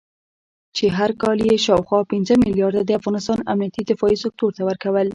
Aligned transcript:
چې 0.75 0.85
هر 0.97 1.11
کال 1.21 1.37
یې 1.47 1.57
شاوخوا 1.65 1.99
پنځه 2.11 2.33
مليارده 2.43 2.81
د 2.85 2.91
افغانستان 2.99 3.39
امنيتي 3.51 3.81
دفاعي 3.91 4.17
سکتور 4.23 4.51
ته 4.57 4.61
ورکول 4.69 5.07